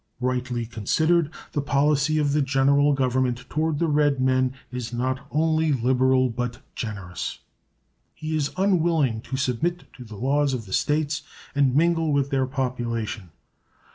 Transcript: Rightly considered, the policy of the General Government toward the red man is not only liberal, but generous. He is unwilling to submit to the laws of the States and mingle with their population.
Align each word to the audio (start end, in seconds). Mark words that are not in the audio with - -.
Rightly 0.19 0.65
considered, 0.65 1.29
the 1.51 1.61
policy 1.61 2.17
of 2.17 2.33
the 2.33 2.41
General 2.41 2.93
Government 2.93 3.45
toward 3.49 3.77
the 3.77 3.87
red 3.87 4.19
man 4.19 4.53
is 4.71 4.91
not 4.91 5.19
only 5.29 5.71
liberal, 5.71 6.27
but 6.27 6.57
generous. 6.73 7.37
He 8.15 8.35
is 8.35 8.51
unwilling 8.57 9.21
to 9.21 9.37
submit 9.37 9.83
to 9.93 10.03
the 10.03 10.15
laws 10.15 10.55
of 10.55 10.65
the 10.65 10.73
States 10.73 11.21
and 11.53 11.75
mingle 11.75 12.11
with 12.11 12.31
their 12.31 12.47
population. 12.47 13.29